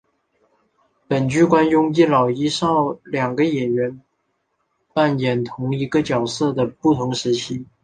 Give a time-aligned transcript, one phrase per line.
[1.07, 4.01] 本剧惯用一老一少两个演员
[4.95, 7.67] 扮演同一个角色的不同时期。